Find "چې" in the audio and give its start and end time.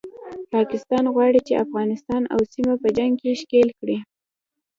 1.47-1.61